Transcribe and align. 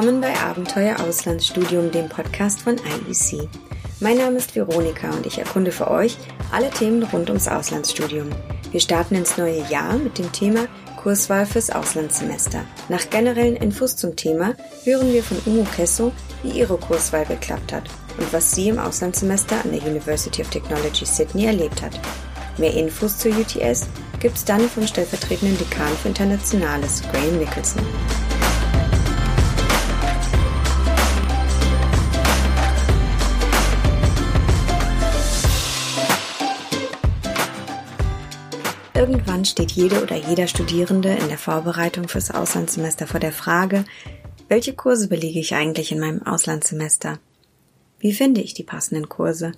Willkommen 0.00 0.22
bei 0.22 0.34
Abenteuer 0.34 0.98
Auslandsstudium, 0.98 1.90
dem 1.90 2.08
Podcast 2.08 2.62
von 2.62 2.76
IEC. 2.76 3.46
Mein 4.00 4.16
Name 4.16 4.38
ist 4.38 4.56
Veronika 4.56 5.10
und 5.10 5.26
ich 5.26 5.36
erkunde 5.36 5.72
für 5.72 5.90
euch 5.90 6.16
alle 6.50 6.70
Themen 6.70 7.02
rund 7.02 7.28
ums 7.28 7.46
Auslandsstudium. 7.48 8.30
Wir 8.70 8.80
starten 8.80 9.16
ins 9.16 9.36
neue 9.36 9.62
Jahr 9.68 9.98
mit 9.98 10.16
dem 10.16 10.32
Thema 10.32 10.68
Kurswahl 10.96 11.44
fürs 11.44 11.68
Auslandssemester. 11.68 12.64
Nach 12.88 13.10
generellen 13.10 13.56
Infos 13.56 13.94
zum 13.94 14.16
Thema 14.16 14.54
hören 14.84 15.12
wir 15.12 15.22
von 15.22 15.36
Umu 15.44 15.64
Kesso, 15.76 16.12
wie 16.42 16.52
ihre 16.52 16.78
Kurswahl 16.78 17.26
geklappt 17.26 17.70
hat 17.74 17.90
und 18.16 18.32
was 18.32 18.52
sie 18.52 18.70
im 18.70 18.78
Auslandssemester 18.78 19.56
an 19.62 19.70
der 19.70 19.82
University 19.82 20.40
of 20.40 20.48
Technology 20.48 21.04
Sydney 21.04 21.44
erlebt 21.44 21.82
hat. 21.82 22.00
Mehr 22.56 22.72
Infos 22.72 23.18
zur 23.18 23.32
UTS 23.32 23.86
gibt's 24.18 24.46
dann 24.46 24.66
vom 24.66 24.86
stellvertretenden 24.86 25.58
Dekan 25.58 25.94
für 26.00 26.08
Internationales, 26.08 27.02
Graham 27.12 27.38
Nicholson. 27.38 27.82
Irgendwann 39.00 39.44
steht 39.46 39.72
jede 39.72 40.02
oder 40.02 40.16
jeder 40.16 40.46
Studierende 40.46 41.08
in 41.08 41.28
der 41.28 41.38
Vorbereitung 41.38 42.06
fürs 42.06 42.30
Auslandssemester 42.30 43.06
vor 43.06 43.18
der 43.18 43.32
Frage, 43.32 43.86
welche 44.48 44.74
Kurse 44.74 45.08
belege 45.08 45.40
ich 45.40 45.54
eigentlich 45.54 45.90
in 45.90 46.00
meinem 46.00 46.26
Auslandssemester? 46.26 47.18
Wie 47.98 48.12
finde 48.12 48.42
ich 48.42 48.52
die 48.52 48.62
passenden 48.62 49.08
Kurse? 49.08 49.52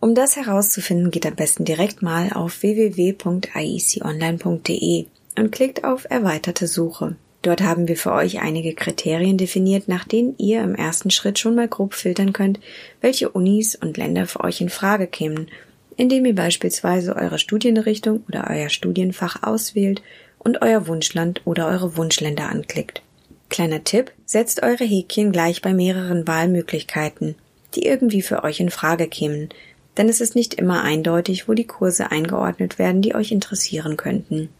Um 0.00 0.14
das 0.14 0.36
herauszufinden, 0.36 1.10
geht 1.10 1.26
am 1.26 1.34
besten 1.34 1.66
direkt 1.66 2.00
mal 2.00 2.32
auf 2.32 2.62
www.ieconline.de 2.62 5.04
und 5.38 5.52
klickt 5.52 5.84
auf 5.84 6.06
erweiterte 6.08 6.66
Suche. 6.66 7.16
Dort 7.42 7.60
haben 7.60 7.88
wir 7.88 7.98
für 7.98 8.12
euch 8.12 8.40
einige 8.40 8.72
Kriterien 8.72 9.36
definiert, 9.36 9.88
nach 9.88 10.04
denen 10.04 10.38
ihr 10.38 10.62
im 10.62 10.74
ersten 10.74 11.10
Schritt 11.10 11.38
schon 11.38 11.54
mal 11.54 11.68
grob 11.68 11.92
filtern 11.92 12.32
könnt, 12.32 12.60
welche 13.02 13.28
Unis 13.28 13.74
und 13.74 13.98
Länder 13.98 14.26
für 14.26 14.40
euch 14.40 14.62
in 14.62 14.70
Frage 14.70 15.06
kämen 15.06 15.48
indem 15.96 16.24
ihr 16.26 16.34
beispielsweise 16.34 17.16
eure 17.16 17.38
Studienrichtung 17.38 18.22
oder 18.28 18.48
euer 18.50 18.68
Studienfach 18.68 19.42
auswählt 19.42 20.02
und 20.38 20.62
euer 20.62 20.86
Wunschland 20.86 21.42
oder 21.44 21.68
eure 21.68 21.96
Wunschländer 21.96 22.48
anklickt. 22.48 23.02
Kleiner 23.48 23.84
Tipp, 23.84 24.12
setzt 24.24 24.62
eure 24.62 24.84
Häkchen 24.84 25.32
gleich 25.32 25.62
bei 25.62 25.72
mehreren 25.72 26.26
Wahlmöglichkeiten, 26.26 27.36
die 27.74 27.86
irgendwie 27.86 28.22
für 28.22 28.44
euch 28.44 28.60
in 28.60 28.70
Frage 28.70 29.08
kämen, 29.08 29.48
denn 29.96 30.08
es 30.08 30.20
ist 30.20 30.34
nicht 30.34 30.54
immer 30.54 30.82
eindeutig, 30.82 31.48
wo 31.48 31.54
die 31.54 31.66
Kurse 31.66 32.10
eingeordnet 32.10 32.78
werden, 32.78 33.02
die 33.02 33.14
euch 33.14 33.32
interessieren 33.32 33.96
könnten. 33.96 34.50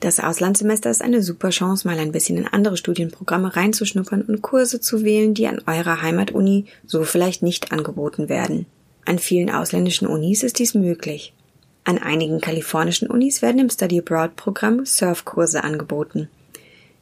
Das 0.00 0.18
Auslandssemester 0.18 0.90
ist 0.90 1.00
eine 1.00 1.22
super 1.22 1.50
Chance, 1.50 1.86
mal 1.86 1.98
ein 1.98 2.12
bisschen 2.12 2.36
in 2.36 2.48
andere 2.48 2.76
Studienprogramme 2.76 3.54
reinzuschnuppern 3.54 4.22
und 4.22 4.42
Kurse 4.42 4.80
zu 4.80 5.04
wählen, 5.04 5.32
die 5.32 5.46
an 5.46 5.60
eurer 5.66 6.02
Heimatuni 6.02 6.66
so 6.84 7.04
vielleicht 7.04 7.42
nicht 7.42 7.70
angeboten 7.70 8.28
werden. 8.28 8.66
An 9.04 9.18
vielen 9.18 9.50
ausländischen 9.50 10.06
Unis 10.06 10.42
ist 10.42 10.58
dies 10.58 10.74
möglich. 10.74 11.32
An 11.84 11.98
einigen 11.98 12.40
kalifornischen 12.40 13.08
Unis 13.08 13.42
werden 13.42 13.60
im 13.60 13.70
Study 13.70 13.98
Abroad 13.98 14.36
Programm 14.36 14.86
Surfkurse 14.86 15.64
angeboten. 15.64 16.28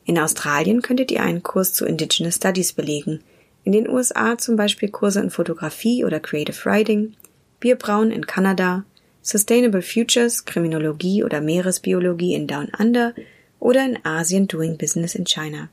In 0.06 0.18
Australien 0.18 0.80
könntet 0.80 1.10
ihr 1.10 1.22
einen 1.22 1.42
Kurs 1.42 1.74
zu 1.74 1.84
Indigenous 1.84 2.36
Studies 2.36 2.72
belegen. 2.72 3.20
In 3.64 3.72
den 3.72 3.88
USA 3.88 4.38
zum 4.38 4.56
Beispiel 4.56 4.88
Kurse 4.88 5.20
in 5.20 5.30
Fotografie 5.30 6.04
oder 6.04 6.18
Creative 6.18 6.56
Writing, 6.64 7.14
Bierbrauen 7.60 8.10
in 8.10 8.26
Kanada, 8.26 8.84
Sustainable 9.20 9.82
Futures, 9.82 10.46
Kriminologie 10.46 11.22
oder 11.22 11.42
Meeresbiologie 11.42 12.34
in 12.34 12.46
Down 12.46 12.68
Under 12.78 13.14
oder 13.58 13.84
in 13.84 13.98
Asien 14.02 14.48
Doing 14.48 14.78
Business 14.78 15.14
in 15.14 15.26
China. 15.26 15.68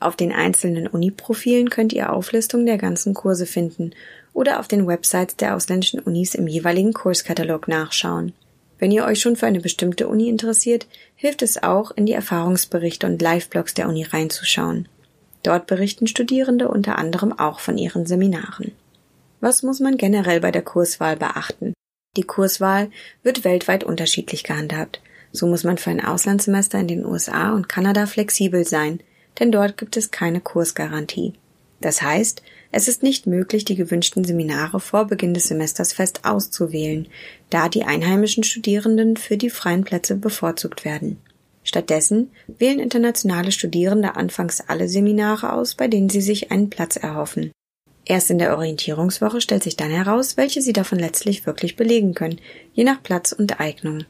Auf 0.00 0.16
den 0.16 0.32
einzelnen 0.32 0.86
Uni-Profilen 0.86 1.68
könnt 1.68 1.92
ihr 1.92 2.12
Auflistungen 2.12 2.64
der 2.64 2.78
ganzen 2.78 3.12
Kurse 3.12 3.44
finden 3.44 3.92
oder 4.32 4.60
auf 4.60 4.68
den 4.68 4.86
Websites 4.86 5.36
der 5.36 5.54
ausländischen 5.54 6.00
Unis 6.00 6.34
im 6.34 6.46
jeweiligen 6.46 6.92
Kurskatalog 6.92 7.68
nachschauen. 7.68 8.32
Wenn 8.78 8.90
ihr 8.90 9.04
euch 9.04 9.20
schon 9.20 9.36
für 9.36 9.46
eine 9.46 9.60
bestimmte 9.60 10.08
Uni 10.08 10.28
interessiert, 10.28 10.86
hilft 11.14 11.42
es 11.42 11.62
auch, 11.62 11.92
in 11.92 12.06
die 12.06 12.14
Erfahrungsberichte 12.14 13.06
und 13.06 13.22
Live-Blogs 13.22 13.74
der 13.74 13.88
Uni 13.88 14.02
reinzuschauen. 14.02 14.88
Dort 15.42 15.66
berichten 15.66 16.06
Studierende 16.06 16.68
unter 16.68 16.98
anderem 16.98 17.32
auch 17.38 17.60
von 17.60 17.78
ihren 17.78 18.06
Seminaren. 18.06 18.72
Was 19.40 19.62
muss 19.62 19.80
man 19.80 19.96
generell 19.96 20.40
bei 20.40 20.50
der 20.50 20.62
Kurswahl 20.62 21.16
beachten? 21.16 21.74
Die 22.16 22.22
Kurswahl 22.22 22.90
wird 23.22 23.44
weltweit 23.44 23.84
unterschiedlich 23.84 24.44
gehandhabt. 24.44 25.00
So 25.32 25.46
muss 25.46 25.64
man 25.64 25.78
für 25.78 25.90
ein 25.90 26.04
Auslandssemester 26.04 26.78
in 26.78 26.88
den 26.88 27.06
USA 27.06 27.52
und 27.54 27.68
Kanada 27.68 28.06
flexibel 28.06 28.66
sein, 28.66 29.00
denn 29.38 29.50
dort 29.50 29.78
gibt 29.78 29.96
es 29.96 30.10
keine 30.10 30.40
Kursgarantie. 30.40 31.34
Das 31.82 32.00
heißt, 32.00 32.42
es 32.70 32.88
ist 32.88 33.02
nicht 33.02 33.26
möglich, 33.26 33.64
die 33.64 33.74
gewünschten 33.74 34.24
Seminare 34.24 34.80
vor 34.80 35.06
Beginn 35.06 35.34
des 35.34 35.48
Semesters 35.48 35.92
fest 35.92 36.20
auszuwählen, 36.24 37.08
da 37.50 37.68
die 37.68 37.82
einheimischen 37.84 38.44
Studierenden 38.44 39.16
für 39.16 39.36
die 39.36 39.50
freien 39.50 39.84
Plätze 39.84 40.14
bevorzugt 40.16 40.84
werden. 40.84 41.18
Stattdessen 41.64 42.30
wählen 42.46 42.78
internationale 42.78 43.52
Studierende 43.52 44.16
anfangs 44.16 44.62
alle 44.66 44.88
Seminare 44.88 45.52
aus, 45.52 45.74
bei 45.74 45.88
denen 45.88 46.08
sie 46.08 46.20
sich 46.20 46.50
einen 46.50 46.70
Platz 46.70 46.96
erhoffen. 46.96 47.52
Erst 48.04 48.30
in 48.30 48.38
der 48.38 48.56
Orientierungswoche 48.56 49.40
stellt 49.40 49.62
sich 49.62 49.76
dann 49.76 49.90
heraus, 49.90 50.36
welche 50.36 50.62
sie 50.62 50.72
davon 50.72 50.98
letztlich 50.98 51.46
wirklich 51.46 51.76
belegen 51.76 52.14
können, 52.14 52.40
je 52.74 52.84
nach 52.84 53.02
Platz 53.02 53.32
und 53.32 53.60
Eignung. 53.60 54.04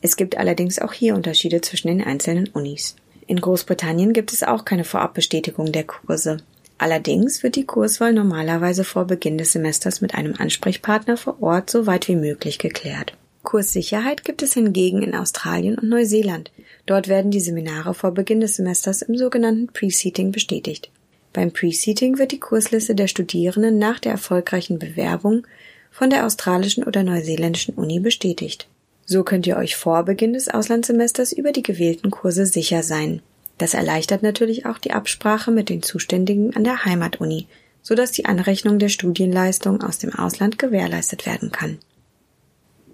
Es 0.00 0.16
gibt 0.16 0.36
allerdings 0.36 0.78
auch 0.78 0.92
hier 0.92 1.14
Unterschiede 1.14 1.60
zwischen 1.60 1.88
den 1.88 2.02
einzelnen 2.02 2.48
Unis. 2.48 2.96
In 3.26 3.40
Großbritannien 3.40 4.12
gibt 4.12 4.32
es 4.32 4.42
auch 4.42 4.64
keine 4.64 4.84
Vorabbestätigung 4.84 5.72
der 5.72 5.84
Kurse. 5.84 6.38
Allerdings 6.82 7.44
wird 7.44 7.54
die 7.54 7.64
Kurswahl 7.64 8.12
normalerweise 8.12 8.82
vor 8.82 9.04
Beginn 9.04 9.38
des 9.38 9.52
Semesters 9.52 10.00
mit 10.00 10.16
einem 10.16 10.34
Ansprechpartner 10.36 11.16
vor 11.16 11.40
Ort 11.40 11.70
so 11.70 11.86
weit 11.86 12.08
wie 12.08 12.16
möglich 12.16 12.58
geklärt. 12.58 13.16
Kurssicherheit 13.44 14.24
gibt 14.24 14.42
es 14.42 14.54
hingegen 14.54 15.00
in 15.00 15.14
Australien 15.14 15.78
und 15.78 15.88
Neuseeland. 15.88 16.50
Dort 16.86 17.06
werden 17.06 17.30
die 17.30 17.38
Seminare 17.38 17.94
vor 17.94 18.10
Beginn 18.10 18.40
des 18.40 18.56
Semesters 18.56 19.02
im 19.02 19.16
sogenannten 19.16 19.68
Pre-Seating 19.68 20.32
bestätigt. 20.32 20.90
Beim 21.32 21.52
Pre-Seating 21.52 22.18
wird 22.18 22.32
die 22.32 22.40
Kursliste 22.40 22.96
der 22.96 23.06
Studierenden 23.06 23.78
nach 23.78 24.00
der 24.00 24.10
erfolgreichen 24.10 24.80
Bewerbung 24.80 25.46
von 25.92 26.10
der 26.10 26.26
australischen 26.26 26.82
oder 26.82 27.04
neuseeländischen 27.04 27.74
Uni 27.76 28.00
bestätigt. 28.00 28.66
So 29.06 29.22
könnt 29.22 29.46
ihr 29.46 29.56
euch 29.56 29.76
vor 29.76 30.02
Beginn 30.02 30.32
des 30.32 30.48
Auslandssemesters 30.48 31.32
über 31.32 31.52
die 31.52 31.62
gewählten 31.62 32.10
Kurse 32.10 32.44
sicher 32.44 32.82
sein. 32.82 33.22
Das 33.62 33.74
erleichtert 33.74 34.24
natürlich 34.24 34.66
auch 34.66 34.78
die 34.78 34.90
Absprache 34.90 35.52
mit 35.52 35.68
den 35.68 35.82
Zuständigen 35.82 36.52
an 36.56 36.64
der 36.64 36.84
Heimatuni, 36.84 37.46
so 37.80 37.94
dass 37.94 38.10
die 38.10 38.24
Anrechnung 38.24 38.80
der 38.80 38.88
Studienleistung 38.88 39.82
aus 39.82 39.98
dem 39.98 40.12
Ausland 40.12 40.58
gewährleistet 40.58 41.26
werden 41.26 41.52
kann. 41.52 41.78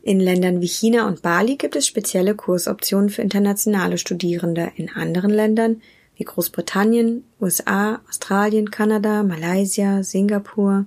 In 0.03 0.21
Ländern 0.21 0.61
wie 0.61 0.69
China 0.69 1.06
und 1.06 1.23
Bali 1.23 1.56
gibt 1.56 1.75
es 1.75 1.87
spezielle 1.87 2.34
Kursoptionen 2.34 3.09
für 3.09 3.23
internationale 3.23 3.97
Studierende. 3.97 4.71
In 4.77 4.91
anderen 4.91 5.31
Ländern 5.31 5.81
wie 6.17 6.25
Großbritannien, 6.25 7.25
USA, 7.41 8.03
Australien, 8.06 8.71
Kanada, 8.71 9.23
Malaysia, 9.23 10.03
Singapur 10.03 10.85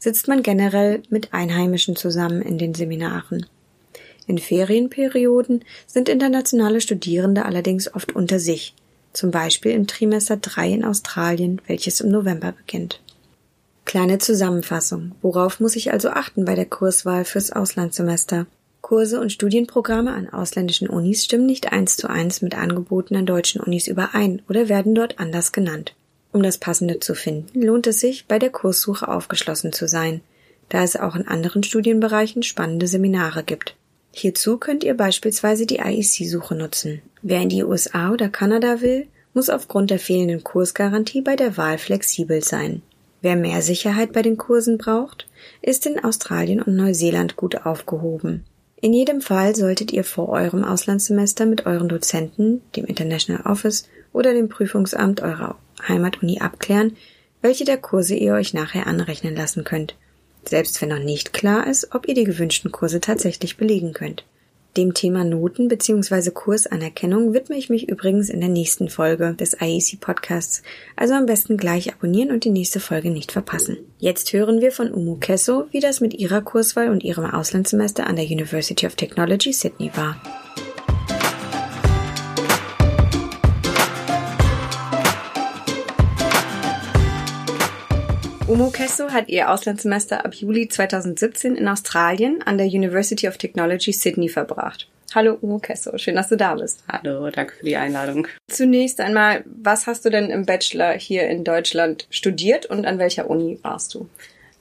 sitzt 0.00 0.26
man 0.26 0.42
generell 0.42 1.04
mit 1.10 1.32
Einheimischen 1.32 1.94
zusammen 1.94 2.42
in 2.42 2.58
den 2.58 2.74
Seminaren. 2.74 3.46
In 4.26 4.38
Ferienperioden 4.38 5.64
sind 5.86 6.08
internationale 6.08 6.80
Studierende 6.80 7.44
allerdings 7.44 7.94
oft 7.94 8.16
unter 8.16 8.40
sich, 8.40 8.74
zum 9.16 9.30
Beispiel 9.30 9.72
im 9.72 9.86
Trimester 9.86 10.36
3 10.36 10.70
in 10.70 10.84
Australien, 10.84 11.60
welches 11.66 12.00
im 12.00 12.10
November 12.10 12.52
beginnt. 12.52 13.00
Kleine 13.84 14.18
Zusammenfassung. 14.18 15.12
Worauf 15.22 15.60
muss 15.60 15.76
ich 15.76 15.92
also 15.92 16.10
achten 16.10 16.44
bei 16.44 16.54
der 16.54 16.66
Kurswahl 16.66 17.24
fürs 17.24 17.52
Auslandssemester? 17.52 18.46
Kurse 18.80 19.20
und 19.20 19.32
Studienprogramme 19.32 20.12
an 20.12 20.28
ausländischen 20.28 20.88
Unis 20.88 21.24
stimmen 21.24 21.46
nicht 21.46 21.72
eins 21.72 21.96
zu 21.96 22.08
eins 22.08 22.42
mit 22.42 22.56
Angeboten 22.56 23.16
an 23.16 23.26
deutschen 23.26 23.60
Unis 23.60 23.88
überein 23.88 24.42
oder 24.48 24.68
werden 24.68 24.94
dort 24.94 25.18
anders 25.18 25.52
genannt. 25.52 25.94
Um 26.32 26.42
das 26.42 26.58
Passende 26.58 27.00
zu 27.00 27.14
finden, 27.14 27.62
lohnt 27.62 27.86
es 27.86 28.00
sich, 28.00 28.26
bei 28.26 28.38
der 28.38 28.50
Kurssuche 28.50 29.08
aufgeschlossen 29.08 29.72
zu 29.72 29.88
sein, 29.88 30.20
da 30.68 30.82
es 30.82 30.96
auch 30.96 31.16
in 31.16 31.26
anderen 31.26 31.62
Studienbereichen 31.62 32.42
spannende 32.42 32.86
Seminare 32.86 33.42
gibt. 33.42 33.76
Hierzu 34.12 34.56
könnt 34.56 34.82
ihr 34.82 34.94
beispielsweise 34.94 35.66
die 35.66 35.78
IEC-Suche 35.78 36.54
nutzen. 36.54 37.02
Wer 37.28 37.42
in 37.42 37.48
die 37.48 37.64
USA 37.64 38.12
oder 38.12 38.28
Kanada 38.28 38.80
will, 38.82 39.08
muss 39.34 39.50
aufgrund 39.50 39.90
der 39.90 39.98
fehlenden 39.98 40.44
Kursgarantie 40.44 41.22
bei 41.22 41.34
der 41.34 41.56
Wahl 41.56 41.76
flexibel 41.76 42.40
sein. 42.44 42.82
Wer 43.20 43.34
mehr 43.34 43.62
Sicherheit 43.62 44.12
bei 44.12 44.22
den 44.22 44.36
Kursen 44.36 44.78
braucht, 44.78 45.26
ist 45.60 45.86
in 45.86 45.98
Australien 46.04 46.62
und 46.62 46.76
Neuseeland 46.76 47.34
gut 47.34 47.66
aufgehoben. 47.66 48.44
In 48.80 48.92
jedem 48.92 49.20
Fall 49.20 49.56
solltet 49.56 49.92
ihr 49.92 50.04
vor 50.04 50.28
eurem 50.28 50.62
Auslandssemester 50.62 51.46
mit 51.46 51.66
euren 51.66 51.88
Dozenten, 51.88 52.62
dem 52.76 52.84
International 52.84 53.44
Office 53.50 53.88
oder 54.12 54.32
dem 54.32 54.48
Prüfungsamt 54.48 55.20
eurer 55.20 55.56
Heimatuni 55.88 56.38
abklären, 56.38 56.96
welche 57.42 57.64
der 57.64 57.78
Kurse 57.78 58.14
ihr 58.14 58.34
euch 58.34 58.54
nachher 58.54 58.86
anrechnen 58.86 59.34
lassen 59.34 59.64
könnt 59.64 59.96
selbst 60.48 60.80
wenn 60.80 60.90
noch 60.90 60.98
nicht 60.98 61.32
klar 61.32 61.66
ist, 61.66 61.94
ob 61.94 62.08
ihr 62.08 62.14
die 62.14 62.24
gewünschten 62.24 62.72
Kurse 62.72 63.00
tatsächlich 63.00 63.56
belegen 63.56 63.92
könnt. 63.92 64.24
Dem 64.76 64.92
Thema 64.92 65.24
Noten 65.24 65.68
bzw. 65.68 66.30
Kursanerkennung 66.32 67.32
widme 67.32 67.56
ich 67.56 67.70
mich 67.70 67.88
übrigens 67.88 68.28
in 68.28 68.40
der 68.40 68.50
nächsten 68.50 68.90
Folge 68.90 69.32
des 69.32 69.56
IEC 69.58 70.00
Podcasts. 70.00 70.62
Also 70.96 71.14
am 71.14 71.24
besten 71.24 71.56
gleich 71.56 71.90
abonnieren 71.90 72.30
und 72.30 72.44
die 72.44 72.50
nächste 72.50 72.78
Folge 72.78 73.10
nicht 73.10 73.32
verpassen. 73.32 73.78
Jetzt 73.98 74.34
hören 74.34 74.60
wir 74.60 74.72
von 74.72 74.92
Umu 74.92 75.16
Kesso, 75.16 75.64
wie 75.70 75.80
das 75.80 76.02
mit 76.02 76.12
ihrer 76.12 76.42
Kurswahl 76.42 76.90
und 76.90 77.04
ihrem 77.04 77.24
Auslandssemester 77.24 78.06
an 78.06 78.16
der 78.16 78.26
University 78.26 78.86
of 78.86 78.96
Technology 78.96 79.54
Sydney 79.54 79.90
war. 79.94 80.20
Umo 88.48 88.70
Kesso 88.70 89.10
hat 89.10 89.28
ihr 89.28 89.50
Auslandssemester 89.50 90.24
ab 90.24 90.32
Juli 90.32 90.68
2017 90.68 91.56
in 91.56 91.66
Australien 91.66 92.42
an 92.44 92.58
der 92.58 92.68
University 92.68 93.26
of 93.26 93.38
Technology 93.38 93.92
Sydney 93.92 94.28
verbracht. 94.28 94.88
Hallo 95.12 95.36
Umo 95.40 95.58
Kesso, 95.58 95.98
schön, 95.98 96.14
dass 96.14 96.28
du 96.28 96.36
da 96.36 96.54
bist. 96.54 96.84
Hallo, 96.86 97.28
danke 97.30 97.54
für 97.54 97.64
die 97.64 97.74
Einladung. 97.74 98.28
Zunächst 98.46 99.00
einmal, 99.00 99.42
was 99.46 99.88
hast 99.88 100.04
du 100.04 100.10
denn 100.10 100.30
im 100.30 100.46
Bachelor 100.46 100.92
hier 100.92 101.28
in 101.28 101.42
Deutschland 101.42 102.06
studiert 102.08 102.66
und 102.66 102.86
an 102.86 103.00
welcher 103.00 103.28
Uni 103.28 103.58
warst 103.62 103.94
du? 103.94 104.08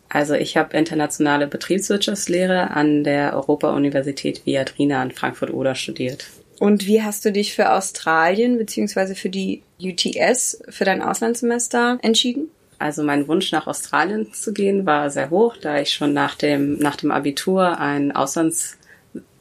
Also 0.09 0.33
ich 0.33 0.57
habe 0.57 0.75
internationale 0.75 1.45
Betriebswirtschaftslehre 1.45 2.71
an 2.71 3.03
der 3.03 3.35
Europa-Universität 3.35 4.47
Viadrina 4.47 5.03
in 5.03 5.11
Frankfurt-Oder 5.11 5.75
studiert. 5.75 6.25
Und 6.59 6.87
wie 6.87 7.03
hast 7.03 7.23
du 7.23 7.31
dich 7.31 7.53
für 7.53 7.71
Australien 7.71 8.57
bzw. 8.57 9.13
für 9.13 9.29
die 9.29 9.61
UTS 9.79 10.63
für 10.69 10.85
dein 10.85 11.03
Auslandssemester 11.03 11.99
entschieden? 12.01 12.49
Also 12.85 13.01
mein 13.01 13.27
Wunsch 13.27 13.51
nach 13.51 13.65
Australien 13.65 14.31
zu 14.31 14.53
gehen 14.53 14.85
war 14.85 15.09
sehr 15.09 15.31
hoch, 15.31 15.57
da 15.59 15.79
ich 15.79 15.91
schon 15.91 16.13
nach 16.13 16.35
dem, 16.35 16.77
nach 16.77 16.95
dem 16.95 17.09
Abitur 17.09 17.79
ein 17.79 18.11
Auslands 18.11 18.77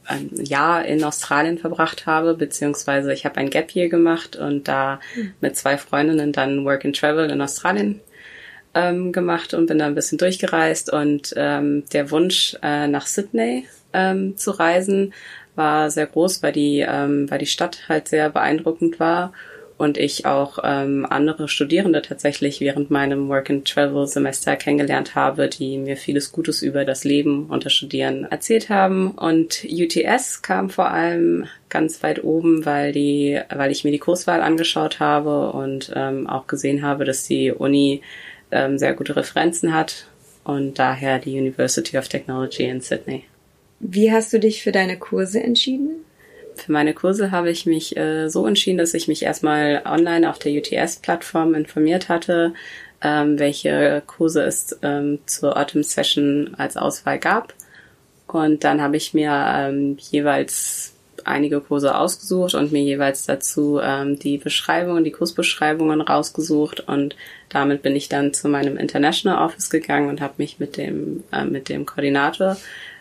ein 0.05 0.31
Jahr 0.33 0.83
in 0.83 1.03
Australien 1.03 1.59
verbracht 1.59 2.07
habe, 2.07 2.33
beziehungsweise 2.33 3.13
ich 3.13 3.23
habe 3.23 3.37
ein 3.37 3.51
Gap 3.51 3.75
Year 3.75 3.87
gemacht 3.87 4.35
und 4.35 4.67
da 4.67 4.99
mit 5.41 5.55
zwei 5.55 5.77
Freundinnen 5.77 6.31
dann 6.31 6.65
Work 6.65 6.85
and 6.85 6.99
Travel 6.99 7.29
in 7.29 7.39
Australien 7.39 8.01
ähm, 8.73 9.11
gemacht 9.11 9.53
und 9.53 9.67
bin 9.67 9.77
da 9.77 9.85
ein 9.85 9.95
bisschen 9.95 10.17
durchgereist. 10.17 10.91
Und 10.91 11.35
ähm, 11.37 11.83
der 11.93 12.09
Wunsch 12.09 12.57
äh, 12.63 12.87
nach 12.87 13.05
Sydney 13.05 13.67
ähm, 13.93 14.37
zu 14.37 14.49
reisen 14.49 15.13
war 15.53 15.91
sehr 15.91 16.07
groß, 16.07 16.41
weil 16.41 16.51
die, 16.51 16.79
ähm, 16.79 17.29
weil 17.29 17.37
die 17.37 17.45
Stadt 17.45 17.87
halt 17.89 18.07
sehr 18.07 18.31
beeindruckend 18.31 18.99
war 18.99 19.33
und 19.77 19.97
ich 19.97 20.25
auch 20.25 20.59
ähm, 20.63 21.05
andere 21.09 21.49
Studierende 21.49 22.01
tatsächlich 22.01 22.61
während 22.61 22.91
meinem 22.91 23.27
Work-and-Travel-Semester 23.27 24.55
kennengelernt 24.55 25.15
habe, 25.15 25.49
die 25.49 25.77
mir 25.77 25.97
vieles 25.97 26.31
Gutes 26.31 26.61
über 26.61 26.85
das 26.85 27.03
Leben 27.03 27.47
und 27.47 27.65
das 27.65 27.73
Studieren 27.73 28.23
erzählt 28.23 28.69
haben. 28.69 29.11
Und 29.11 29.65
UTS 29.69 30.41
kam 30.41 30.69
vor 30.69 30.91
allem 30.91 31.47
ganz 31.69 32.03
weit 32.03 32.23
oben, 32.23 32.65
weil 32.65 32.93
die, 32.93 33.39
weil 33.53 33.71
ich 33.71 33.83
mir 33.83 33.91
die 33.91 33.99
Kurswahl 33.99 34.41
angeschaut 34.41 35.01
habe 35.01 35.51
und 35.51 35.91
ähm, 35.93 36.27
auch 36.27 36.47
gesehen 36.47 36.81
habe, 36.81 37.03
dass 37.03 37.27
die 37.27 37.51
Uni 37.51 38.01
ähm, 38.51 38.77
sehr 38.77 38.93
gute 38.93 39.15
Referenzen 39.17 39.73
hat 39.73 40.07
und 40.45 40.79
daher 40.79 41.19
die 41.19 41.37
University 41.37 41.97
of 41.97 42.07
Technology 42.07 42.63
in 42.63 42.79
Sydney. 42.79 43.25
Wie 43.81 44.11
hast 44.11 44.31
du 44.31 44.39
dich 44.39 44.63
für 44.63 44.71
deine 44.71 44.97
Kurse 44.97 45.43
entschieden? 45.43 46.05
Für 46.55 46.71
meine 46.71 46.93
Kurse 46.93 47.31
habe 47.31 47.49
ich 47.49 47.65
mich 47.65 47.95
äh, 47.97 48.29
so 48.29 48.47
entschieden, 48.47 48.77
dass 48.77 48.93
ich 48.93 49.07
mich 49.07 49.23
erstmal 49.23 49.81
online 49.85 50.29
auf 50.29 50.39
der 50.39 50.53
UTS-Plattform 50.53 51.53
informiert 51.53 52.09
hatte, 52.09 52.53
ähm, 53.01 53.37
welche 53.39 54.01
Kurse 54.07 54.43
es 54.43 54.77
ähm, 54.81 55.19
zur 55.25 55.57
Autumn 55.57 55.83
Session 55.83 56.55
als 56.57 56.77
Auswahl 56.77 57.19
gab. 57.19 57.53
Und 58.27 58.63
dann 58.63 58.81
habe 58.81 58.97
ich 58.97 59.13
mir 59.13 59.31
ähm, 59.31 59.97
jeweils 59.99 60.95
einige 61.23 61.59
Kurse 61.61 61.95
ausgesucht 61.95 62.55
und 62.55 62.71
mir 62.71 62.81
jeweils 62.81 63.25
dazu 63.25 63.79
ähm, 63.81 64.19
die 64.19 64.37
Beschreibungen, 64.37 65.03
die 65.03 65.11
Kursbeschreibungen 65.11 66.01
rausgesucht 66.01 66.81
und 66.81 67.15
damit 67.49 67.81
bin 67.81 67.95
ich 67.95 68.09
dann 68.09 68.33
zu 68.33 68.47
meinem 68.47 68.77
International 68.77 69.43
Office 69.43 69.69
gegangen 69.69 70.09
und 70.09 70.21
habe 70.21 70.35
mich 70.37 70.59
mit 70.59 70.77
dem 70.77 71.23
äh, 71.31 71.45
mit 71.45 71.69
dem 71.69 71.85
Koordinator 71.85 72.57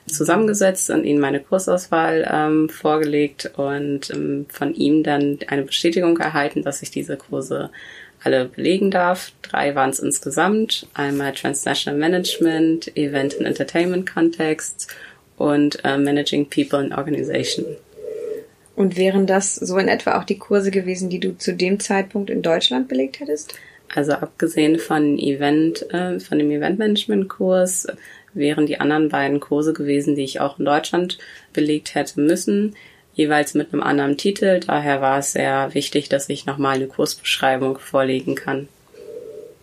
zusammengesetzt 0.07 0.91
und 0.91 1.05
ihnen 1.05 1.21
meine 1.21 1.41
Kursauswahl 1.41 2.29
ähm, 2.31 2.69
vorgelegt 2.69 3.53
und 3.57 4.11
ähm, 4.11 4.47
von 4.51 4.75
ihm 4.75 5.03
dann 5.03 5.39
eine 5.49 5.63
Bestätigung 5.63 6.19
erhalten, 6.19 6.63
dass 6.63 6.83
ich 6.83 6.91
diese 6.91 7.17
Kurse 7.17 7.71
alle 8.23 8.47
belegen 8.47 8.91
darf. 8.91 9.33
Drei 9.43 9.75
waren 9.75 9.91
es 9.91 9.99
insgesamt. 9.99 10.87
Einmal 10.95 11.33
Transnational 11.33 11.99
Management, 11.99 12.97
Event 12.97 13.37
and 13.37 13.47
Entertainment 13.47 14.11
Context 14.11 14.95
und 15.37 15.85
äh, 15.85 15.99
Managing 15.99 16.49
People 16.49 16.79
and 16.79 16.97
Organization. 16.97 17.65
Und 18.77 18.97
wären 18.97 19.27
das 19.27 19.55
so 19.55 19.79
in 19.79 19.89
etwa 19.89 20.19
auch 20.19 20.25
die 20.25 20.39
Kurse 20.39 20.71
gewesen, 20.71 21.09
die 21.09 21.21
du 21.21 21.37
zu 21.39 21.55
dem 21.55 21.79
Zeitpunkt 21.79 22.29
in 22.29 22.43
Deutschland 22.43 22.89
belegt 22.89 23.21
hättest? 23.21 23.55
Also 23.95 24.13
abgesehen 24.13 24.79
von 24.79 25.19
Event, 25.19 25.89
äh, 25.93 26.19
von 26.19 26.39
dem 26.39 26.51
Eventmanagement-Kurs 26.51 27.87
wären 28.35 28.67
die 28.67 28.81
anderen 28.81 29.09
beiden 29.09 29.41
Kurse 29.41 29.73
gewesen, 29.73 30.15
die 30.15 30.25
ich 30.25 30.41
auch 30.41 30.59
in 30.59 30.65
Deutschland 30.65 31.19
belegt 31.53 31.95
hätte 31.95 32.21
müssen, 32.21 32.75
jeweils 33.15 33.55
mit 33.55 33.73
einem 33.73 33.83
anderen 33.83 34.17
Titel. 34.17 34.61
Daher 34.61 35.01
war 35.01 35.19
es 35.19 35.33
sehr 35.33 35.73
wichtig, 35.75 36.09
dass 36.09 36.29
ich 36.29 36.47
nochmal 36.47 36.77
eine 36.77 36.87
Kursbeschreibung 36.87 37.79
vorlegen 37.79 38.35
kann. 38.35 38.69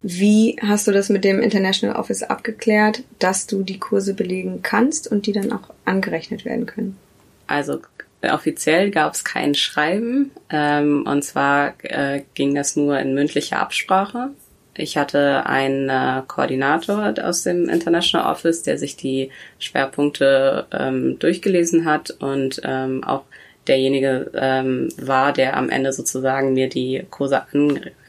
Wie 0.02 0.56
hast 0.62 0.88
du 0.88 0.92
das 0.92 1.10
mit 1.10 1.24
dem 1.24 1.40
International 1.40 1.96
Office 1.96 2.24
abgeklärt, 2.24 3.04
dass 3.20 3.46
du 3.46 3.62
die 3.62 3.78
Kurse 3.78 4.16
belegen 4.16 4.62
kannst 4.64 5.12
und 5.12 5.28
die 5.28 5.32
dann 5.32 5.52
auch 5.52 5.70
angerechnet 5.86 6.44
werden 6.44 6.66
können? 6.66 6.98
Also 7.46 7.82
offiziell 8.24 8.90
gab 8.90 9.14
es 9.14 9.24
kein 9.24 9.54
Schreiben 9.54 10.32
ähm, 10.50 11.06
und 11.08 11.24
zwar 11.24 11.74
äh, 11.84 12.24
ging 12.34 12.56
das 12.56 12.76
nur 12.76 12.98
in 13.00 13.14
mündlicher 13.14 13.60
Absprache. 13.60 14.32
Ich 14.74 14.96
hatte 14.98 15.46
einen 15.46 15.90
äh, 15.90 16.22
Koordinator 16.28 17.14
aus 17.22 17.44
dem 17.44 17.68
International 17.68 18.32
Office, 18.32 18.64
der 18.64 18.78
sich 18.78 18.96
die 18.96 19.30
Schwerpunkte 19.60 20.66
ähm, 20.72 21.20
durchgelesen 21.20 21.86
hat 21.86 22.12
und 22.20 22.62
ähm, 22.64 23.04
auch 23.04 23.24
derjenige 23.68 24.32
ähm, 24.34 24.90
war, 24.98 25.34
der 25.34 25.58
am 25.58 25.70
Ende 25.70 25.92
sozusagen 25.94 26.54
mir 26.54 26.70
die 26.70 27.06
Kurse 27.10 27.44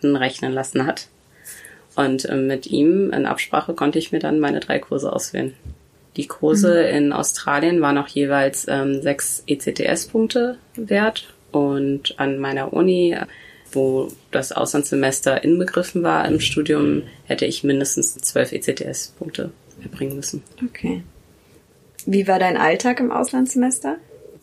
anrechnen 0.02 0.52
lassen 0.52 0.86
hat. 0.86 1.08
Und 1.94 2.28
ähm, 2.30 2.46
mit 2.46 2.66
ihm 2.66 3.12
in 3.12 3.26
Absprache 3.26 3.74
konnte 3.74 3.98
ich 3.98 4.12
mir 4.12 4.20
dann 4.20 4.40
meine 4.40 4.60
drei 4.60 4.78
Kurse 4.78 5.12
auswählen. 5.12 5.54
Die 6.16 6.26
Kurse 6.26 6.82
mhm. 6.88 6.96
in 6.96 7.12
Australien 7.12 7.80
waren 7.80 7.98
auch 7.98 8.08
jeweils 8.08 8.66
ähm, 8.68 9.02
sechs 9.02 9.42
ECTS-Punkte 9.46 10.58
wert 10.76 11.34
und 11.50 12.18
an 12.18 12.38
meiner 12.38 12.72
Uni 12.72 13.16
wo 13.72 14.08
das 14.30 14.52
Auslandssemester 14.52 15.42
inbegriffen 15.44 16.02
war 16.02 16.26
im 16.28 16.40
Studium, 16.40 17.02
hätte 17.24 17.46
ich 17.46 17.64
mindestens 17.64 18.14
zwölf 18.16 18.52
ECTS-Punkte 18.52 19.50
erbringen 19.82 20.16
müssen. 20.16 20.42
Okay. 20.64 21.02
Wie 22.06 22.26
war 22.26 22.38
dein 22.38 22.56
Alltag 22.56 23.00
im 23.00 23.12
Auslandssemester? 23.12 23.96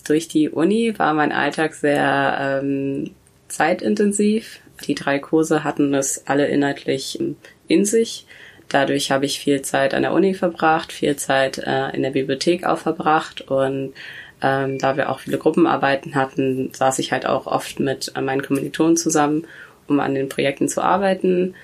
Durch 0.08 0.28
die 0.28 0.50
Uni 0.50 0.94
war 0.98 1.14
mein 1.14 1.32
Alltag 1.32 1.74
sehr 1.74 2.62
ähm, 2.62 3.12
zeitintensiv. 3.48 4.62
Die 4.88 4.96
drei 4.96 5.20
Kurse 5.20 5.64
hatten 5.64 5.94
es 5.94 6.26
alle 6.26 6.48
inhaltlich 6.48 7.20
in 7.68 7.86
sich. 7.86 8.26
Dadurch 8.70 9.12
habe 9.12 9.26
ich 9.26 9.40
viel 9.40 9.62
Zeit 9.64 9.94
an 9.94 10.04
der 10.04 10.14
Uni 10.14 10.36
verbracht, 10.36 10.94
viel 10.94 11.16
Zeit 11.16 11.58
äh, 11.58 11.90
in 11.90 12.04
der 12.04 12.12
Bibliothek 12.12 12.66
auch 12.66 12.78
verbracht 12.78 13.42
und 13.42 13.94
ähm, 14.42 14.78
da 14.78 14.98
wir 14.98 15.10
auch 15.10 15.20
viele 15.20 15.38
Gruppenarbeiten 15.38 16.16
hatten, 16.16 16.72
saß 16.74 17.00
ich 17.00 17.12
halt 17.12 17.26
auch 17.26 17.48
oft 17.48 17.80
mit 17.80 18.12
äh, 18.16 18.22
meinen 18.22 18.42
Kommilitonen 18.42 18.98
zusammen, 18.98 19.46
um 19.88 20.00
an 20.00 20.16
den 20.16 20.30
Projekten 20.30 20.68
zu 20.68 20.82
arbeiten. 20.82 21.56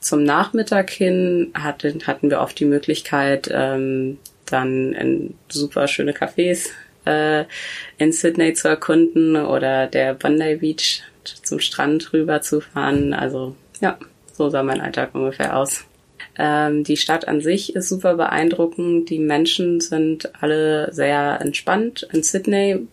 Zum 0.00 0.22
Nachmittag 0.22 0.90
hin 0.90 1.52
hatten, 1.54 2.06
hatten 2.06 2.30
wir 2.30 2.40
oft 2.40 2.58
die 2.58 2.66
Möglichkeit, 2.66 3.48
ähm, 3.52 4.18
dann 4.46 4.92
in 4.92 5.34
super 5.48 5.88
schöne 5.88 6.12
Cafés 6.12 6.70
äh, 7.06 7.44
in 7.98 8.12
Sydney 8.12 8.54
zu 8.54 8.68
erkunden 8.68 9.36
oder 9.36 9.86
der 9.86 10.14
Bondi 10.14 10.56
Beach 10.56 11.02
zum 11.42 11.60
Strand 11.60 12.12
rüber 12.12 12.42
zu 12.42 12.60
fahren. 12.60 13.14
Also 13.14 13.54
ja, 13.80 13.98
so 14.32 14.50
sah 14.50 14.62
mein 14.62 14.80
Alltag 14.80 15.14
ungefähr 15.14 15.56
aus. 15.56 15.84
Ähm, 16.38 16.84
die 16.84 16.96
Stadt 16.96 17.28
an 17.28 17.40
sich 17.40 17.74
ist 17.74 17.88
super 17.88 18.14
beeindruckend. 18.14 19.10
Die 19.10 19.18
Menschen 19.18 19.80
sind 19.80 20.30
alle 20.40 20.92
sehr 20.92 21.38
entspannt 21.40 22.08
in 22.12 22.22
Sydney. 22.22 22.86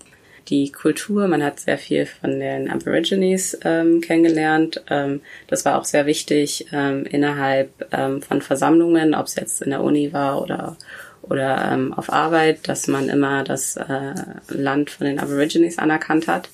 Die 0.48 0.72
Kultur, 0.72 1.28
man 1.28 1.44
hat 1.44 1.60
sehr 1.60 1.78
viel 1.78 2.06
von 2.06 2.40
den 2.40 2.70
Aborigines 2.70 3.58
ähm, 3.64 4.02
kennengelernt. 4.02 4.84
Ähm, 4.90 5.22
das 5.48 5.66
war 5.66 5.80
auch 5.80 5.86
sehr 5.86 6.06
wichtig 6.06 6.68
ähm, 6.74 7.06
innerhalb 7.06 7.70
ähm, 7.92 8.22
von 8.22 8.42
Versammlungen, 8.42 9.14
ob 9.14 9.28
es 9.28 9.36
jetzt 9.36 9.62
in 9.62 9.70
der 9.70 9.82
Uni 9.82 10.14
war 10.14 10.42
oder 10.42 10.78
oder 11.22 11.72
ähm, 11.72 11.94
auf 11.94 12.12
Arbeit, 12.12 12.68
dass 12.68 12.88
man 12.88 13.08
immer 13.08 13.44
das 13.44 13.78
äh, 13.78 14.14
Land 14.50 14.90
von 14.90 15.06
den 15.06 15.20
Aborigines 15.20 15.78
anerkannt 15.78 16.28
hat. 16.28 16.50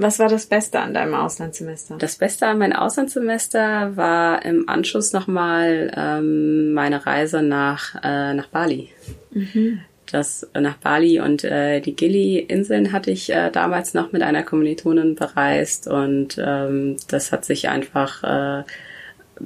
Was 0.00 0.18
war 0.18 0.28
das 0.28 0.46
Beste 0.46 0.80
an 0.80 0.94
deinem 0.94 1.14
Auslandssemester? 1.14 1.98
Das 1.98 2.16
Beste 2.16 2.46
an 2.46 2.56
meinem 2.56 2.72
Auslandssemester 2.72 3.96
war 3.98 4.42
im 4.46 4.66
Anschluss 4.66 5.12
nochmal 5.12 5.92
ähm, 5.94 6.72
meine 6.72 7.04
Reise 7.04 7.42
nach, 7.42 7.96
äh, 8.02 8.32
nach 8.32 8.46
Bali. 8.46 8.88
Mhm. 9.32 9.80
Das 10.10 10.48
nach 10.58 10.78
Bali 10.78 11.20
und 11.20 11.44
äh, 11.44 11.80
die 11.80 11.94
Gili-Inseln 11.94 12.92
hatte 12.92 13.10
ich 13.10 13.30
äh, 13.30 13.50
damals 13.50 13.92
noch 13.92 14.10
mit 14.10 14.22
einer 14.22 14.42
Kommilitonin 14.42 15.16
bereist 15.16 15.86
und 15.86 16.40
ähm, 16.42 16.96
das 17.08 17.30
hat 17.30 17.44
sich 17.44 17.68
einfach 17.68 18.24
äh, 18.24 18.64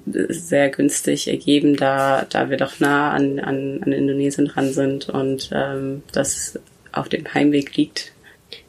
sehr 0.07 0.71
günstig 0.71 1.27
ergeben, 1.29 1.77
da, 1.77 2.27
da 2.31 2.49
wir 2.49 2.59
doch 2.59 2.79
nah 2.79 3.11
an, 3.11 3.41
an, 3.41 3.81
an 3.83 3.93
Indonesien 3.93 4.47
dran 4.47 4.73
sind 4.73 5.09
und 5.09 5.51
ähm, 5.53 6.05
das 6.13 6.61
auf 6.93 7.09
dem 7.09 7.35
Heimweg 7.35 7.77
liegt. 7.77 8.14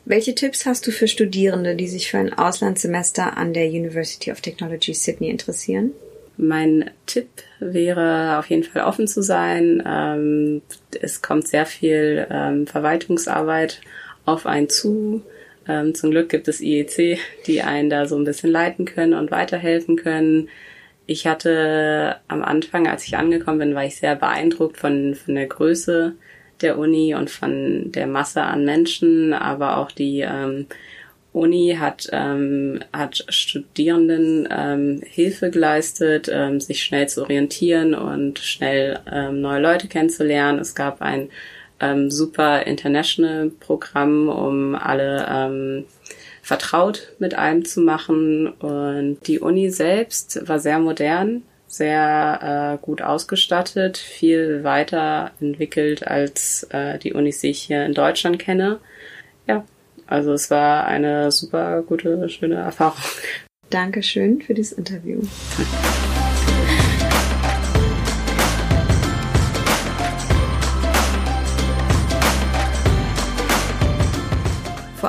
Welche 0.08 0.36
Tipps 0.36 0.68
hast 0.68 0.86
du 0.86 0.92
für 0.92 1.08
Studierende, 1.08 1.76
die 1.76 1.88
sich 1.88 2.12
für 2.12 2.20
ein 2.20 2.32
Auslandssemester 2.32 3.38
an 3.38 3.54
der 3.54 3.68
University 3.68 4.32
of 4.32 4.40
Technology 4.40 4.94
Sydney 4.94 5.32
interessieren? 5.32 5.94
Mein 6.38 6.92
Tipp 7.08 7.28
wäre 7.60 8.38
auf 8.38 8.48
jeden 8.52 8.64
Fall 8.64 8.84
offen 8.84 9.08
zu 9.08 9.24
sein. 9.24 9.82
Ähm, 9.84 10.62
es 11.02 11.24
kommt 11.24 11.48
sehr 11.48 11.66
viel 11.66 12.28
ähm, 12.30 12.68
Verwaltungsarbeit 12.68 13.82
auf 14.26 14.46
einen 14.46 14.70
zu. 14.70 15.24
Ähm, 15.68 15.96
zum 15.96 16.12
Glück 16.12 16.30
gibt 16.30 16.48
es 16.48 16.62
IEC, 16.62 17.18
die 17.48 17.64
einen 17.64 17.90
da 17.90 18.06
so 18.06 18.16
ein 18.16 18.26
bisschen 18.26 18.52
leiten 18.52 18.86
können 18.86 19.16
und 19.16 19.32
weiterhelfen 19.32 19.96
können. 19.96 20.50
Ich 21.08 21.26
hatte 21.26 22.18
am 22.28 22.44
Anfang, 22.44 22.88
als 22.88 23.08
ich 23.08 23.18
angekommen 23.18 23.58
bin, 23.58 23.76
war 23.76 23.86
ich 23.86 23.96
sehr 23.96 24.16
beeindruckt 24.16 24.78
von, 24.78 25.16
von 25.16 25.34
der 25.34 25.48
Größe 25.48 26.14
der 26.62 26.78
Uni 26.78 27.16
und 27.16 27.30
von 27.30 27.92
der 27.92 28.08
Masse 28.08 28.42
an 28.42 28.66
Menschen, 28.66 29.34
aber 29.34 29.78
auch 29.78 29.92
die 29.92 30.22
ähm, 30.22 30.68
Uni 31.36 31.76
hat, 31.78 32.08
ähm, 32.14 32.80
hat 32.94 33.26
Studierenden 33.28 34.48
ähm, 34.50 35.02
Hilfe 35.06 35.52
geleistet, 35.52 36.30
ähm, 36.32 36.62
sich 36.62 36.82
schnell 36.82 37.10
zu 37.10 37.24
orientieren 37.24 37.94
und 37.94 38.40
schnell 38.40 39.00
ähm, 39.12 39.42
neue 39.42 39.62
Leute 39.62 39.88
kennenzulernen. 39.88 40.60
Es 40.60 40.76
gab 40.76 41.02
ein 41.02 41.30
ähm, 41.82 42.10
super 42.10 42.66
International 42.66 43.52
Programm, 43.60 44.30
um 44.30 44.76
alle 44.76 45.26
ähm, 45.30 45.86
vertraut 46.42 47.14
mit 47.20 47.34
einem 47.34 47.66
zu 47.66 47.82
machen. 47.82 48.48
Und 48.48 49.18
die 49.28 49.40
Uni 49.40 49.70
selbst 49.70 50.48
war 50.48 50.60
sehr 50.60 50.80
modern, 50.80 51.44
sehr 51.68 52.78
äh, 52.80 52.86
gut 52.86 53.02
ausgestattet, 53.02 53.98
viel 53.98 54.64
weiter 54.64 55.32
entwickelt 55.42 56.08
als 56.08 56.64
äh, 56.70 57.00
die 57.00 57.14
Unis, 57.14 57.42
die 57.42 57.50
ich 57.50 57.62
hier 57.62 57.86
in 57.86 57.94
Deutschland 57.94 58.40
kenne. 58.40 58.80
Ja, 59.48 59.66
also 60.08 60.34
es 60.34 60.52
war 60.52 60.86
eine 60.86 61.32
super 61.32 61.82
gute, 61.82 62.30
schöne 62.30 62.56
Erfahrung. 62.56 63.04
Dankeschön 63.70 64.42
für 64.42 64.54
dieses 64.54 64.78
Interview. 64.78 65.22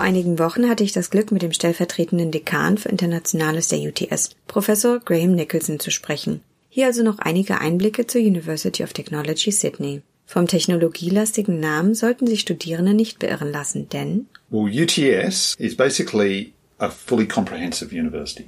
einigen 0.06 0.38
Wochen 0.38 0.68
hatte 0.70 0.84
ich 0.84 0.92
das 0.92 1.10
Glück, 1.10 1.32
mit 1.32 1.42
dem 1.42 1.52
stellvertretenden 1.52 2.30
Dekan 2.30 2.78
für 2.78 2.88
Internationales 2.88 3.68
der 3.68 3.80
UTS, 3.80 4.30
Professor 4.46 5.00
Graham 5.00 5.34
Nicholson, 5.34 5.80
zu 5.80 5.90
sprechen. 5.90 6.40
Hier 6.68 6.86
also 6.86 7.02
noch 7.02 7.18
einige 7.18 7.60
Einblicke 7.60 8.06
zur 8.06 8.20
University 8.20 8.84
of 8.84 8.92
Technology 8.92 9.50
Sydney. 9.50 10.02
Vom 10.25 10.46
technologielastigen 10.46 11.60
Namen 11.60 11.94
sollten 11.94 12.26
sich 12.26 12.40
Studierende 12.40 12.94
nicht 12.94 13.18
beirren 13.18 13.50
lassen, 13.50 13.88
denn 13.88 14.26
well, 14.50 14.70
UTS 14.70 15.54
is 15.58 15.76
basically 15.76 16.52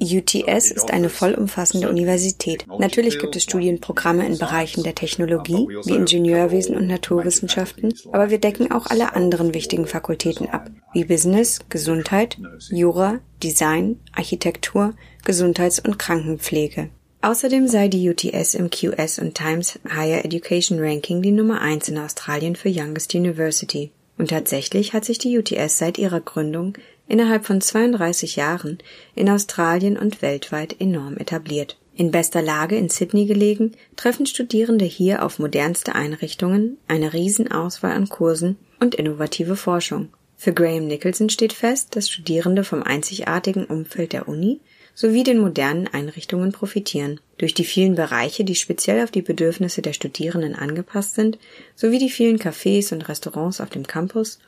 UTS 0.00 0.70
ist 0.70 0.90
eine 0.90 1.08
vollumfassende 1.08 1.88
Universität. 1.88 2.66
Natürlich 2.78 3.18
gibt 3.18 3.36
es 3.36 3.44
Studienprogramme 3.44 4.26
in 4.26 4.36
Bereichen 4.36 4.82
der 4.82 4.94
Technologie, 4.94 5.66
wie 5.84 5.94
Ingenieurwesen 5.94 6.76
und 6.76 6.86
Naturwissenschaften, 6.86 7.94
aber 8.12 8.28
wir 8.28 8.38
decken 8.38 8.70
auch 8.70 8.86
alle 8.86 9.14
anderen 9.14 9.54
wichtigen 9.54 9.86
Fakultäten 9.86 10.46
ab, 10.50 10.70
wie 10.92 11.06
Business, 11.06 11.60
Gesundheit, 11.70 12.36
Jura, 12.70 13.20
Design, 13.42 13.98
Architektur, 14.14 14.92
Gesundheits- 15.24 15.80
und 15.80 15.98
Krankenpflege. 15.98 16.90
Außerdem 17.22 17.66
sei 17.66 17.88
die 17.88 18.10
UTS 18.10 18.54
im 18.54 18.68
QS 18.68 19.18
und 19.18 19.34
Times 19.34 19.78
Higher 19.90 20.24
Education 20.24 20.78
Ranking 20.78 21.22
die 21.22 21.32
Nummer 21.32 21.62
eins 21.62 21.88
in 21.88 21.98
Australien 21.98 22.56
für 22.56 22.68
Youngest 22.68 23.14
University. 23.14 23.90
Und 24.18 24.30
tatsächlich 24.30 24.92
hat 24.92 25.04
sich 25.04 25.18
die 25.18 25.38
UTS 25.38 25.78
seit 25.78 25.96
ihrer 25.96 26.20
Gründung 26.20 26.74
innerhalb 27.08 27.46
von 27.46 27.60
32 27.60 28.36
Jahren 28.36 28.78
in 29.14 29.28
Australien 29.28 29.96
und 29.96 30.22
weltweit 30.22 30.80
enorm 30.80 31.16
etabliert. 31.16 31.78
In 31.96 32.12
bester 32.12 32.42
Lage 32.42 32.76
in 32.76 32.88
Sydney 32.88 33.26
gelegen, 33.26 33.72
treffen 33.96 34.26
Studierende 34.26 34.84
hier 34.84 35.24
auf 35.24 35.40
modernste 35.40 35.96
Einrichtungen, 35.96 36.78
eine 36.86 37.12
Riesenauswahl 37.12 37.92
an 37.92 38.08
Kursen 38.08 38.56
und 38.78 38.94
innovative 38.94 39.56
Forschung. 39.56 40.10
Für 40.36 40.52
Graham 40.52 40.86
Nicholson 40.86 41.30
steht 41.30 41.52
fest, 41.52 41.96
dass 41.96 42.08
Studierende 42.08 42.62
vom 42.62 42.84
einzigartigen 42.84 43.64
Umfeld 43.64 44.12
der 44.12 44.28
Uni 44.28 44.60
sowie 44.94 45.24
den 45.24 45.38
modernen 45.38 45.88
Einrichtungen 45.88 46.52
profitieren. 46.52 47.20
Durch 47.38 47.54
die 47.54 47.64
vielen 47.64 47.96
Bereiche, 47.96 48.44
die 48.44 48.54
speziell 48.54 49.02
auf 49.02 49.10
die 49.10 49.22
Bedürfnisse 49.22 49.82
der 49.82 49.92
Studierenden 49.92 50.54
angepasst 50.54 51.14
sind, 51.14 51.38
sowie 51.74 51.98
die 51.98 52.10
vielen 52.10 52.38
Cafés 52.38 52.92
und 52.92 53.08
Restaurants 53.08 53.60
auf 53.60 53.70
dem 53.70 53.86
Campus, 53.86 54.38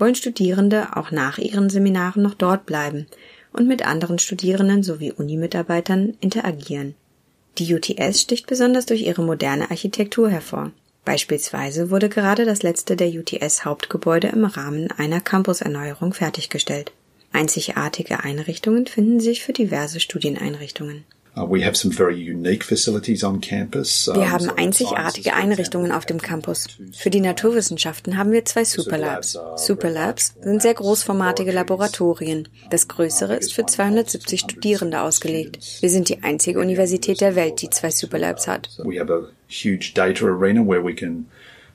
wollen 0.00 0.14
Studierende 0.14 0.96
auch 0.96 1.10
nach 1.10 1.38
ihren 1.38 1.70
Seminaren 1.70 2.22
noch 2.22 2.34
dort 2.34 2.66
bleiben 2.66 3.06
und 3.52 3.68
mit 3.68 3.86
anderen 3.86 4.18
Studierenden 4.18 4.82
sowie 4.82 5.12
Unimitarbeitern 5.12 6.16
interagieren. 6.20 6.94
Die 7.58 7.74
UTS 7.74 8.20
sticht 8.20 8.46
besonders 8.46 8.86
durch 8.86 9.02
ihre 9.02 9.22
moderne 9.22 9.70
Architektur 9.70 10.30
hervor. 10.30 10.72
Beispielsweise 11.04 11.90
wurde 11.90 12.08
gerade 12.08 12.44
das 12.44 12.62
letzte 12.62 12.96
der 12.96 13.08
UTS 13.08 13.64
Hauptgebäude 13.64 14.28
im 14.28 14.44
Rahmen 14.44 14.90
einer 14.92 15.20
Campuserneuerung 15.20 16.12
fertiggestellt. 16.12 16.92
Einzigartige 17.32 18.22
Einrichtungen 18.22 18.86
finden 18.86 19.20
sich 19.20 19.42
für 19.42 19.52
diverse 19.52 20.00
Studieneinrichtungen. 20.00 21.04
Uh, 21.36 21.48
wir 21.50 21.66
haben 24.32 24.50
einzigartige 24.56 25.34
Einrichtungen 25.34 25.92
auf 25.92 26.06
dem 26.06 26.20
Campus. 26.20 26.66
Für 26.92 27.10
die 27.10 27.20
Naturwissenschaften 27.20 28.16
haben 28.16 28.32
wir 28.32 28.44
zwei 28.44 28.64
Superlabs. 28.64 29.38
Superlabs 29.56 30.34
sind 30.40 30.62
sehr 30.62 30.74
großformatige 30.74 31.52
Laboratorien. 31.52 32.48
Das 32.70 32.88
größere 32.88 33.36
ist 33.36 33.52
für 33.52 33.66
270 33.66 34.40
Studierende 34.40 35.00
ausgelegt. 35.00 35.58
Wir 35.80 35.90
sind 35.90 36.08
die 36.08 36.22
einzige 36.22 36.58
Universität 36.58 37.20
der 37.20 37.36
Welt, 37.36 37.62
die 37.62 37.70
zwei 37.70 37.90
Superlabs 37.90 38.48
hat. 38.48 38.68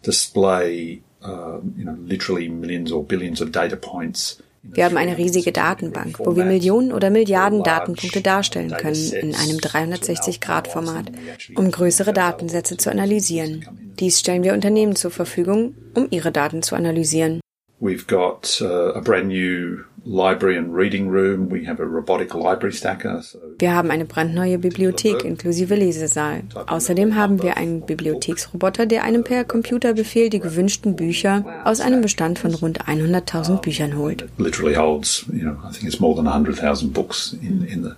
display 0.06 1.02
uh, 1.24 1.60
you 1.76 1.84
know, 1.84 1.98
literally 2.06 2.48
millions 2.48 2.92
or 2.92 3.04
billions 3.04 3.42
of 3.42 3.52
data 3.52 3.76
points 3.76 4.42
wir 4.74 4.86
haben 4.86 4.98
eine 4.98 5.18
riesige 5.18 5.52
Datenbank, 5.52 6.20
wo 6.20 6.36
wir 6.36 6.46
Millionen 6.46 6.92
oder 6.92 7.10
Milliarden 7.10 7.64
Datenpunkte 7.64 8.22
darstellen 8.22 8.72
können 8.72 9.12
in 9.14 9.36
einem 9.36 9.58
360-Grad-Format, 9.58 11.12
um 11.56 11.72
größere 11.72 12.14
Datensätze 12.14 12.78
zu 12.78 12.92
analysieren. 12.92 13.66
Dies 14.00 14.20
stellen 14.20 14.44
wir 14.44 14.54
Unternehmen 14.54 14.96
zur 14.96 15.12
Verfügung, 15.12 15.76
um 15.94 16.08
ihre 16.10 16.32
Daten 16.32 16.62
zu 16.62 16.76
analysieren. 16.76 17.40
We've 17.80 18.08
got 18.08 18.62
uh, 18.62 18.98
a 18.98 19.02
brand 19.02 19.28
new 19.28 19.84
library 20.06 20.58
and 20.58 20.74
reading 20.74 21.10
room. 21.10 21.50
We 21.50 21.66
have 21.66 21.82
a 21.82 21.86
robotic 21.86 22.34
library 22.34 22.74
stacker. 22.74 23.22
So 23.22 23.40
wir 23.58 23.74
haben 23.74 23.92
eine 23.92 24.06
brandneue 24.06 24.58
Bibliothek 24.58 25.26
inklusive 25.26 25.76
Lesesaal. 25.76 26.44
Außerdem 26.68 27.16
haben 27.16 27.42
wir 27.42 27.58
einen 27.58 27.82
Bibliotheksroboter, 27.82 28.86
der 28.86 29.04
einem 29.04 29.24
per 29.24 29.44
Computerbefehl 29.44 30.30
die 30.30 30.40
gewünschten 30.40 30.96
Bücher 30.96 31.44
aus 31.66 31.82
einem 31.82 32.02
Bestand 32.02 32.40
von 32.40 32.54
rund 32.54 32.86
100.000 32.86 33.62
Büchern 33.62 33.98
holt. 33.98 34.26
Literally 34.38 34.76
holds, 34.76 35.26
you 35.32 35.42
know, 35.42 35.58
I 35.68 35.72
think 35.74 35.88
it's 35.88 36.00
more 36.00 36.16
than 36.16 36.26
100,000 36.26 36.94
books 36.94 37.34
in, 37.42 37.66
in 37.66 37.84
the 37.84 37.96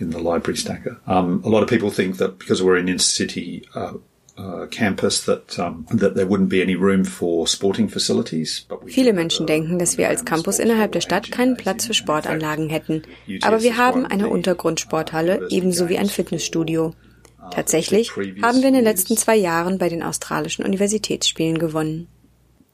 in 0.00 0.12
the 0.12 0.18
library 0.18 0.56
stacker. 0.56 0.96
Um, 1.08 1.42
a 1.44 1.48
lot 1.48 1.62
of 1.62 1.68
people 1.68 1.90
think 1.90 2.18
that 2.18 2.38
because 2.38 2.62
we're 2.62 2.78
in 2.78 2.98
city 3.00 3.64
uh, 3.74 3.94
Viele 8.86 9.12
Menschen 9.12 9.46
denken, 9.46 9.78
dass 9.78 9.98
wir 9.98 10.08
als 10.08 10.24
Campus 10.24 10.58
innerhalb 10.58 10.92
der 10.92 11.00
Stadt 11.00 11.30
keinen 11.30 11.56
Platz 11.56 11.86
für 11.86 11.94
Sportanlagen 11.94 12.68
hätten. 12.68 13.02
Aber 13.42 13.62
wir 13.62 13.76
haben 13.76 14.06
eine 14.06 14.28
Untergrundsporthalle 14.28 15.48
ebenso 15.50 15.88
wie 15.88 15.98
ein 15.98 16.08
Fitnessstudio. 16.08 16.94
Uh, 17.40 17.50
Tatsächlich 17.50 18.12
haben 18.16 18.60
wir 18.60 18.68
in 18.68 18.74
den 18.74 18.84
letzten 18.84 19.16
zwei 19.16 19.36
Jahren 19.36 19.78
bei 19.78 19.88
den 19.88 20.02
australischen 20.02 20.64
Universitätsspielen 20.64 21.58
gewonnen. 21.58 22.06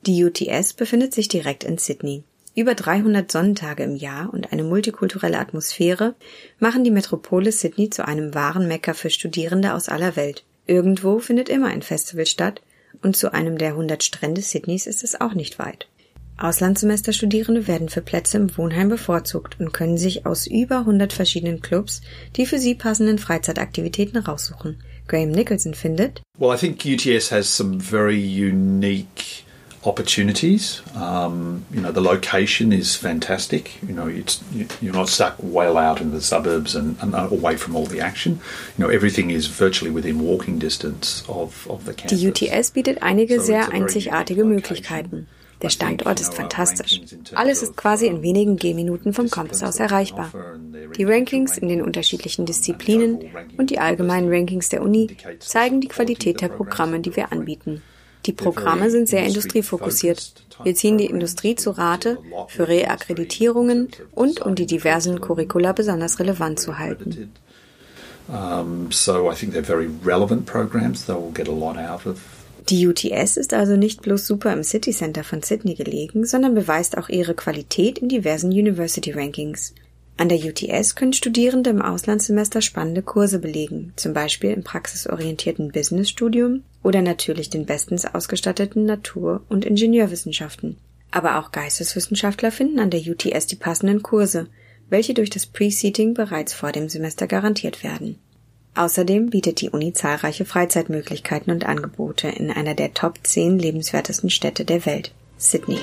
Die 0.06 0.22
UTS 0.22 0.74
befindet 0.74 1.14
sich 1.14 1.28
direkt 1.28 1.64
in 1.64 1.78
Sydney. 1.78 2.24
Über 2.54 2.74
300 2.74 3.32
Sonnentage 3.32 3.82
im 3.82 3.96
Jahr 3.96 4.32
und 4.32 4.52
eine 4.52 4.64
multikulturelle 4.64 5.38
Atmosphäre 5.38 6.14
machen 6.60 6.84
die 6.84 6.90
Metropole 6.90 7.50
Sydney 7.50 7.90
zu 7.90 8.06
einem 8.06 8.34
wahren 8.34 8.68
Mekka 8.68 8.92
für 8.92 9.10
Studierende 9.10 9.74
aus 9.74 9.88
aller 9.88 10.14
Welt. 10.14 10.44
Irgendwo 10.66 11.18
findet 11.18 11.48
immer 11.48 11.68
ein 11.68 11.82
Festival 11.82 12.26
statt 12.26 12.62
und 13.02 13.16
zu 13.16 13.32
einem 13.32 13.58
der 13.58 13.70
100 13.70 14.02
Strände 14.02 14.40
Sydneys 14.40 14.86
ist 14.86 15.04
es 15.04 15.20
auch 15.20 15.34
nicht 15.34 15.58
weit. 15.58 15.88
Auslandssemesterstudierende 16.36 17.68
werden 17.68 17.88
für 17.88 18.00
Plätze 18.00 18.38
im 18.38 18.56
Wohnheim 18.56 18.88
bevorzugt 18.88 19.60
und 19.60 19.72
können 19.72 19.98
sich 19.98 20.26
aus 20.26 20.46
über 20.46 20.78
100 20.78 21.12
verschiedenen 21.12 21.60
Clubs 21.60 22.00
die 22.36 22.46
für 22.46 22.58
sie 22.58 22.74
passenden 22.74 23.18
Freizeitaktivitäten 23.18 24.18
raussuchen. 24.18 24.82
Graham 25.06 25.30
Nicholson 25.30 25.74
findet, 25.74 26.22
Well, 26.38 26.54
I 26.54 26.58
think 26.58 26.84
UTS 26.84 27.30
has 27.30 27.56
some 27.56 27.78
very 27.78 28.16
unique 28.16 29.43
opportunities. 29.84 30.82
Um, 30.94 31.64
you 31.70 31.80
know, 31.80 31.92
the 31.92 32.00
location 32.00 32.72
is 32.72 32.96
fantastic. 32.96 33.82
You 33.82 33.94
know, 33.94 34.06
it's, 34.06 34.42
you're 34.80 34.94
not 34.94 35.08
stuck 35.08 35.36
well 35.38 35.76
out 35.76 36.00
in 36.00 36.12
the 36.12 36.20
suburbs 36.20 36.74
and, 36.74 36.96
and, 37.00 37.14
away 37.14 37.56
from 37.56 37.76
all 37.76 37.86
the 37.86 38.00
action. 38.00 38.40
You 38.76 38.84
know, 38.84 38.90
everything 38.90 39.30
is 39.30 39.46
virtually 39.46 39.90
within 39.90 40.20
walking 40.20 40.58
distance 40.58 41.22
of, 41.28 41.68
of 41.68 41.84
the 41.84 41.94
campus. 41.94 42.20
Die 42.20 42.28
UTS 42.28 42.70
bietet 42.70 43.02
einige 43.02 43.40
sehr 43.40 43.72
einzigartige 43.72 44.44
Möglichkeiten. 44.44 45.26
Der 45.62 45.70
Standort 45.70 46.20
ist 46.20 46.34
fantastisch. 46.34 47.00
Alles 47.34 47.62
ist 47.62 47.76
quasi 47.76 48.06
in 48.06 48.22
wenigen 48.22 48.56
Gehminuten 48.56 49.14
vom 49.14 49.30
Campus 49.30 49.62
aus 49.62 49.78
erreichbar. 49.78 50.30
Die 50.96 51.04
Rankings 51.04 51.56
in 51.56 51.68
den 51.68 51.80
unterschiedlichen 51.80 52.44
Disziplinen 52.44 53.20
und 53.56 53.70
die 53.70 53.78
allgemeinen 53.78 54.28
Rankings 54.28 54.68
der 54.68 54.82
Uni 54.82 55.16
zeigen 55.38 55.80
die 55.80 55.88
Qualität 55.88 56.42
der 56.42 56.48
Programme, 56.48 57.00
die 57.00 57.16
wir 57.16 57.32
anbieten. 57.32 57.82
Die 58.26 58.32
Programme 58.32 58.90
sind 58.90 59.08
sehr 59.08 59.24
industriefokussiert. 59.24 60.32
Wir 60.62 60.74
ziehen 60.74 60.98
die 60.98 61.06
Industrie 61.06 61.56
zu 61.56 61.70
Rate 61.70 62.18
für 62.48 62.68
Reakkreditierungen 62.68 63.88
und 64.12 64.40
um 64.40 64.54
die 64.54 64.66
diversen 64.66 65.20
Curricula 65.20 65.72
besonders 65.72 66.18
relevant 66.18 66.60
zu 66.60 66.78
halten. 66.78 67.32
Die 72.70 72.86
UTS 72.86 73.36
ist 73.36 73.52
also 73.52 73.76
nicht 73.76 74.00
bloß 74.00 74.26
super 74.26 74.52
im 74.54 74.62
City 74.62 74.92
Center 74.92 75.22
von 75.22 75.42
Sydney 75.42 75.74
gelegen, 75.74 76.24
sondern 76.24 76.54
beweist 76.54 76.96
auch 76.96 77.10
ihre 77.10 77.34
Qualität 77.34 77.98
in 77.98 78.08
diversen 78.08 78.50
University 78.50 79.10
Rankings. 79.10 79.74
An 80.16 80.28
der 80.28 80.38
UTS 80.38 80.94
können 80.94 81.12
Studierende 81.12 81.70
im 81.70 81.82
Auslandssemester 81.82 82.60
spannende 82.60 83.02
Kurse 83.02 83.40
belegen, 83.40 83.92
zum 83.96 84.12
Beispiel 84.12 84.50
im 84.50 84.62
praxisorientierten 84.62 85.72
Businessstudium 85.72 86.62
oder 86.82 87.02
natürlich 87.02 87.50
den 87.50 87.66
bestens 87.66 88.04
ausgestatteten 88.04 88.84
Natur- 88.84 89.42
und 89.48 89.64
Ingenieurwissenschaften. 89.64 90.76
Aber 91.10 91.38
auch 91.38 91.50
Geisteswissenschaftler 91.50 92.52
finden 92.52 92.78
an 92.78 92.90
der 92.90 93.00
UTS 93.00 93.46
die 93.46 93.56
passenden 93.56 94.02
Kurse, 94.02 94.48
welche 94.88 95.14
durch 95.14 95.30
das 95.30 95.46
Pre-Seating 95.46 96.14
bereits 96.14 96.52
vor 96.52 96.70
dem 96.70 96.88
Semester 96.88 97.26
garantiert 97.26 97.82
werden. 97.82 98.18
Außerdem 98.76 99.30
bietet 99.30 99.60
die 99.60 99.70
Uni 99.70 99.92
zahlreiche 99.92 100.44
Freizeitmöglichkeiten 100.44 101.52
und 101.52 101.64
Angebote 101.64 102.28
in 102.28 102.50
einer 102.50 102.74
der 102.74 102.94
Top 102.94 103.18
10 103.22 103.58
lebenswertesten 103.58 104.30
Städte 104.30 104.64
der 104.64 104.84
Welt, 104.86 105.12
Sydney. 105.38 105.78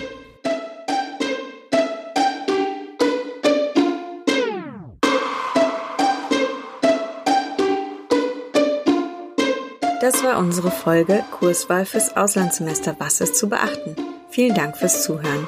Das 10.22 10.34
war 10.34 10.40
unsere 10.40 10.70
Folge 10.70 11.24
Kurswahl 11.32 11.84
fürs 11.84 12.16
Auslandssemester 12.16 12.96
Was 13.00 13.22
ist 13.22 13.36
zu 13.36 13.50
beachten? 13.50 13.96
Vielen 14.30 14.54
Dank 14.54 14.78
fürs 14.78 15.02
Zuhören. 15.02 15.48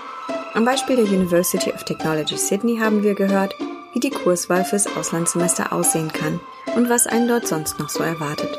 Am 0.56 0.66
Beispiel 0.66 0.96
der 0.96 1.06
University 1.06 1.72
of 1.72 1.84
Technology 1.84 2.36
Sydney 2.36 2.78
haben 2.78 3.04
wir 3.04 3.14
gehört, 3.14 3.54
wie 3.94 4.00
die 4.00 4.10
Kurswahl 4.10 4.66
fürs 4.66 4.88
Auslandssemester 4.98 5.72
aussehen 5.72 6.12
kann– 6.12 6.40
und 6.76 6.90
was 6.90 7.06
einen 7.06 7.28
dort 7.28 7.48
sonst 7.48 7.78
noch 7.78 7.90
so 7.90 8.02
erwartet. 8.02 8.58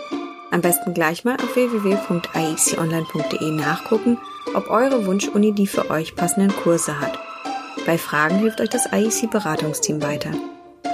Am 0.52 0.60
besten 0.60 0.94
gleich 0.94 1.24
mal 1.24 1.34
auf 1.34 1.56
www.ieconline.de 1.56 3.50
nachgucken, 3.50 4.18
ob 4.54 4.70
eure 4.70 5.06
Wunschuni 5.06 5.50
die 5.50 5.66
für 5.66 5.90
euch 5.90 6.14
passenden 6.14 6.54
Kurse 6.54 7.00
hat. 7.00 7.18
Bei 7.86 7.98
Fragen 7.98 8.38
hilft 8.38 8.60
euch 8.60 8.70
das 8.70 8.86
IEC-Beratungsteam 8.92 10.00
weiter. 10.00 10.30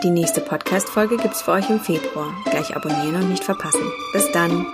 Die 0.03 0.09
nächste 0.09 0.41
Podcast-Folge 0.41 1.19
gibt's 1.19 1.43
für 1.43 1.53
euch 1.53 1.69
im 1.69 1.79
Februar. 1.79 2.33
Gleich 2.51 2.75
abonnieren 2.75 3.17
und 3.17 3.29
nicht 3.29 3.45
verpassen. 3.45 3.93
Bis 4.15 4.33
dann! 4.33 4.67